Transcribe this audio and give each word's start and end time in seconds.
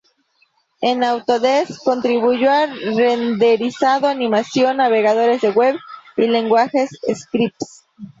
En 0.81 1.03
Autodesk, 1.03 1.79
contribuyo 1.83 2.49
al 2.51 2.97
renderizado, 2.97 4.07
animación, 4.07 4.77
navegadores 4.77 5.41
de 5.41 5.51
Web, 5.51 5.77
y 6.17 6.23
lenguajes 6.25 6.89
scripts. 7.13 7.83